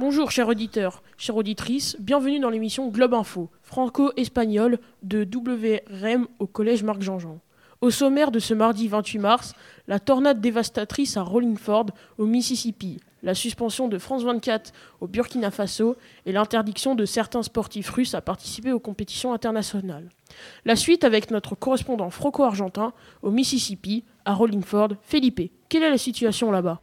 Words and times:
Bonjour 0.00 0.32
chers 0.32 0.48
auditeurs, 0.48 1.04
chères 1.16 1.36
auditrices, 1.36 1.96
bienvenue 2.00 2.40
dans 2.40 2.50
l'émission 2.50 2.88
Globe 2.88 3.14
Info, 3.14 3.48
franco-espagnole 3.62 4.80
de 5.04 5.24
WRM 5.24 6.26
au 6.40 6.48
collège 6.48 6.82
Marc 6.82 7.00
Jean-Jean. 7.00 7.38
Au 7.80 7.90
sommaire 7.90 8.32
de 8.32 8.40
ce 8.40 8.54
mardi 8.54 8.88
28 8.88 9.18
mars, 9.20 9.54
la 9.86 10.00
tornade 10.00 10.40
dévastatrice 10.40 11.16
à 11.16 11.22
Rollingford 11.22 11.86
au 12.18 12.26
Mississippi, 12.26 12.98
la 13.22 13.34
suspension 13.34 13.86
de 13.86 13.98
France 13.98 14.24
24 14.24 14.72
au 15.00 15.06
Burkina 15.06 15.52
Faso 15.52 15.94
et 16.26 16.32
l'interdiction 16.32 16.96
de 16.96 17.04
certains 17.04 17.44
sportifs 17.44 17.90
russes 17.90 18.14
à 18.14 18.20
participer 18.20 18.72
aux 18.72 18.80
compétitions 18.80 19.32
internationales. 19.32 20.08
La 20.64 20.74
suite 20.74 21.04
avec 21.04 21.30
notre 21.30 21.54
correspondant 21.54 22.10
franco-argentin 22.10 22.92
au 23.22 23.30
Mississippi, 23.30 24.02
à 24.24 24.34
Rollingford, 24.34 24.96
Felipe. 25.02 25.52
Quelle 25.68 25.84
est 25.84 25.90
la 25.90 25.98
situation 25.98 26.50
là-bas? 26.50 26.80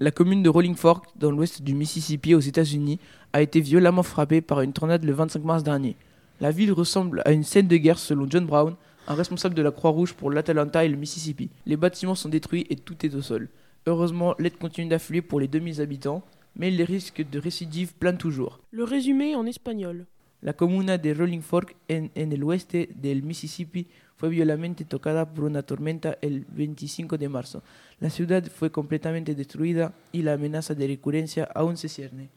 La 0.00 0.12
commune 0.12 0.44
de 0.44 0.48
Rollingford, 0.48 1.02
dans 1.16 1.32
l'ouest 1.32 1.60
du 1.62 1.74
Mississippi 1.74 2.32
aux 2.32 2.38
États-Unis, 2.38 3.00
a 3.32 3.42
été 3.42 3.60
violemment 3.60 4.04
frappée 4.04 4.40
par 4.40 4.60
une 4.60 4.72
tornade 4.72 5.02
le 5.02 5.12
25 5.12 5.42
mars 5.42 5.64
dernier. 5.64 5.96
La 6.40 6.52
ville 6.52 6.70
ressemble 6.70 7.20
à 7.24 7.32
une 7.32 7.42
scène 7.42 7.66
de 7.66 7.76
guerre 7.76 7.98
selon 7.98 8.30
John 8.30 8.46
Brown, 8.46 8.76
un 9.08 9.14
responsable 9.16 9.56
de 9.56 9.62
la 9.62 9.72
Croix-Rouge 9.72 10.14
pour 10.14 10.30
l'Atalanta 10.30 10.84
et 10.84 10.88
le 10.88 10.96
Mississippi. 10.96 11.50
Les 11.66 11.76
bâtiments 11.76 12.14
sont 12.14 12.28
détruits 12.28 12.64
et 12.70 12.76
tout 12.76 13.04
est 13.04 13.14
au 13.16 13.22
sol. 13.22 13.48
Heureusement, 13.86 14.36
l'aide 14.38 14.56
continue 14.56 14.88
d'affluer 14.88 15.20
pour 15.20 15.40
les 15.40 15.48
2000 15.48 15.80
habitants, 15.80 16.22
mais 16.54 16.70
les 16.70 16.84
risques 16.84 17.28
de 17.28 17.40
récidive 17.40 17.94
planent 17.94 18.18
toujours. 18.18 18.60
Le 18.70 18.84
résumé 18.84 19.34
en 19.34 19.46
espagnol. 19.46 20.06
La 20.40 20.52
comuna 20.52 20.98
de 20.98 21.14
Rollingford, 21.14 21.68
en, 21.88 22.10
en 22.14 22.32
el 22.32 22.44
oeste 22.44 22.88
del 22.94 23.22
Mississippi, 23.22 23.86
fue 24.16 24.28
violamente 24.28 24.84
tocada 24.84 25.32
por 25.32 25.44
una 25.44 25.62
tormenta 25.62 26.18
el 26.20 26.44
25 26.50 27.18
de 27.18 27.28
marzo. 27.28 27.62
La 28.00 28.10
ciudad 28.10 28.44
fue 28.44 28.70
completamente 28.70 29.34
destruida 29.34 29.92
y 30.12 30.22
la 30.22 30.34
amenaza 30.34 30.74
de 30.74 30.86
recurrencia 30.86 31.44
aún 31.54 31.76
se 31.76 31.88
cierne. 31.88 32.28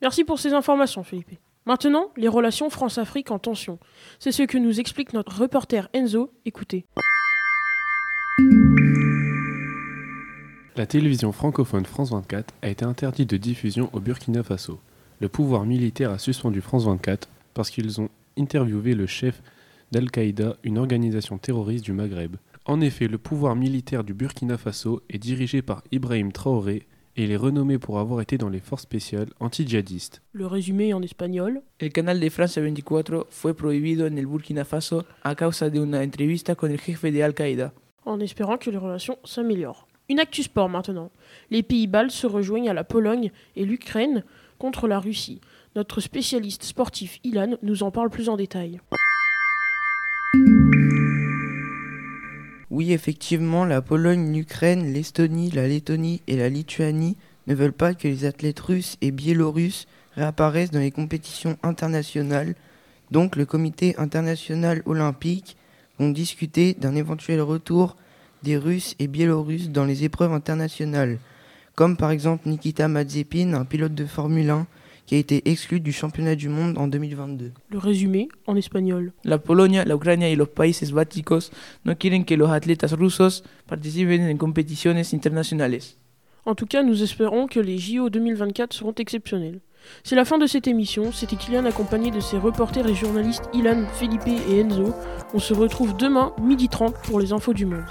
Merci 0.00 0.24
pour 0.24 0.38
ces 0.38 0.52
informations, 0.52 1.04
Philippe. 1.04 1.38
Maintenant, 1.66 2.10
les 2.16 2.28
relations 2.28 2.70
France-Afrique 2.70 3.30
en 3.30 3.38
tension. 3.38 3.78
C'est 4.18 4.32
ce 4.32 4.44
que 4.44 4.58
nous 4.58 4.80
explique 4.80 5.12
notre 5.12 5.38
reporter 5.38 5.88
Enzo. 5.92 6.30
Écoutez. 6.44 6.84
La 10.76 10.86
télévision 10.86 11.32
francophone 11.32 11.84
France 11.84 12.10
24 12.12 12.54
a 12.62 12.68
été 12.68 12.84
interdite 12.84 13.28
de 13.28 13.36
diffusion 13.36 13.90
au 13.92 14.00
Burkina 14.00 14.42
Faso. 14.42 14.80
Le 15.20 15.28
pouvoir 15.28 15.66
militaire 15.66 16.10
a 16.10 16.18
suspendu 16.18 16.62
France 16.62 16.86
24 16.86 17.28
parce 17.54 17.70
qu'ils 17.70 18.00
ont 18.00 18.08
interviewé 18.38 18.94
le 18.94 19.06
chef 19.06 19.42
d'Al-Qaïda, 19.92 20.56
une 20.62 20.78
organisation 20.78 21.38
terroriste 21.38 21.84
du 21.84 21.92
Maghreb. 21.92 22.36
En 22.64 22.80
effet, 22.80 23.08
le 23.08 23.18
pouvoir 23.18 23.56
militaire 23.56 24.04
du 24.04 24.14
Burkina 24.14 24.56
Faso 24.56 25.02
est 25.08 25.18
dirigé 25.18 25.62
par 25.62 25.82
Ibrahim 25.90 26.30
Traoré 26.30 26.86
et 27.16 27.24
il 27.24 27.32
est 27.32 27.36
renommé 27.36 27.78
pour 27.78 27.98
avoir 27.98 28.20
été 28.20 28.38
dans 28.38 28.48
les 28.48 28.60
forces 28.60 28.82
spéciales 28.82 29.28
anti-djihadistes. 29.40 30.22
Le 30.32 30.46
résumé 30.46 30.94
en 30.94 31.02
espagnol. 31.02 31.62
El 31.80 31.92
canal 31.92 32.20
de 32.20 32.28
Francia 32.28 32.62
24 32.62 33.26
fue 33.30 33.54
prohibido 33.54 34.06
en 34.06 34.16
el 34.16 34.26
Burkina 34.26 34.64
Faso 34.64 35.04
a 35.22 35.34
causa 35.34 35.70
de 35.70 35.80
una 35.80 36.02
entrevista 36.02 36.54
con 36.54 36.70
el 36.70 36.78
jefe 36.78 37.10
de 37.10 37.24
Al-Qaïda. 37.24 37.72
En 38.04 38.20
espérant 38.20 38.58
que 38.58 38.70
les 38.70 38.78
relations 38.78 39.18
s'améliorent. 39.24 39.86
Une 40.08 40.20
actu 40.20 40.42
sport 40.42 40.68
maintenant. 40.68 41.10
Les 41.50 41.62
Pays-Bas 41.62 42.08
se 42.08 42.26
rejoignent 42.26 42.70
à 42.70 42.74
la 42.74 42.84
Pologne 42.84 43.30
et 43.54 43.64
l'Ukraine 43.64 44.24
contre 44.58 44.88
la 44.88 44.98
Russie. 44.98 45.40
Notre 45.76 46.00
spécialiste 46.00 46.64
sportif 46.64 47.20
Ilan 47.22 47.56
nous 47.62 47.84
en 47.84 47.92
parle 47.92 48.10
plus 48.10 48.28
en 48.28 48.36
détail. 48.36 48.80
Oui, 52.70 52.92
effectivement, 52.92 53.64
la 53.64 53.80
Pologne, 53.80 54.32
l'Ukraine, 54.36 54.92
l'Estonie, 54.92 55.52
la 55.52 55.68
Lettonie 55.68 56.22
et 56.26 56.36
la 56.36 56.48
Lituanie 56.48 57.16
ne 57.46 57.54
veulent 57.54 57.72
pas 57.72 57.94
que 57.94 58.08
les 58.08 58.24
athlètes 58.24 58.58
russes 58.58 58.96
et 59.00 59.12
biélorusses 59.12 59.86
réapparaissent 60.16 60.72
dans 60.72 60.80
les 60.80 60.90
compétitions 60.90 61.56
internationales. 61.62 62.56
Donc 63.12 63.36
le 63.36 63.46
comité 63.46 63.94
international 63.96 64.82
olympique 64.86 65.56
vont 66.00 66.10
discuter 66.10 66.74
d'un 66.74 66.96
éventuel 66.96 67.42
retour 67.42 67.96
des 68.42 68.56
Russes 68.56 68.96
et 68.98 69.06
Biélorusses 69.06 69.70
dans 69.70 69.84
les 69.84 70.02
épreuves 70.02 70.32
internationales, 70.32 71.20
comme 71.76 71.96
par 71.96 72.10
exemple 72.10 72.48
Nikita 72.48 72.88
Mazepin, 72.88 73.54
un 73.54 73.64
pilote 73.64 73.94
de 73.94 74.06
Formule 74.06 74.50
1 74.50 74.66
qui 75.10 75.16
a 75.16 75.18
été 75.18 75.50
exclu 75.50 75.80
du 75.80 75.92
championnat 75.92 76.36
du 76.36 76.48
monde 76.48 76.78
en 76.78 76.86
2022. 76.86 77.50
Le 77.68 77.78
résumé 77.78 78.28
en 78.46 78.54
espagnol. 78.54 79.12
La 79.24 79.38
Polonia, 79.38 79.84
la 79.84 79.96
Ucrania 79.96 80.30
y 80.30 80.36
los 80.36 80.46
países 80.46 80.92
bálticos 80.92 81.50
no 81.84 81.96
quieren 81.96 82.24
que 82.24 82.36
los 82.36 82.48
atletas 82.48 82.92
rusos 82.92 83.42
participen 83.66 84.30
en 84.30 84.36
competiciones 84.36 85.12
internacionales. 85.12 85.96
En 86.46 86.54
tout 86.54 86.66
cas, 86.66 86.84
nous 86.84 87.02
espérons 87.02 87.48
que 87.48 87.58
les 87.58 87.76
JO 87.76 88.08
2024 88.08 88.72
seront 88.72 88.94
exceptionnels. 88.98 89.58
C'est 90.04 90.14
la 90.14 90.24
fin 90.24 90.38
de 90.38 90.46
cette 90.46 90.68
émission, 90.68 91.10
c'était 91.10 91.34
Kylian 91.34 91.64
accompagné 91.64 92.12
de 92.12 92.20
ses 92.20 92.38
reporters 92.38 92.86
et 92.86 92.94
journalistes 92.94 93.50
Ilan, 93.52 93.86
Felipe 93.94 94.28
et 94.28 94.60
Enzo. 94.60 94.94
On 95.34 95.40
se 95.40 95.54
retrouve 95.54 95.96
demain, 95.96 96.32
midi 96.40 96.68
30, 96.68 96.94
pour 97.02 97.18
les 97.18 97.32
infos 97.32 97.52
du 97.52 97.66
monde. 97.66 97.82